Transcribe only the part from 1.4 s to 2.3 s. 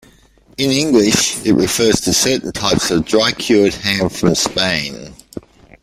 it refers to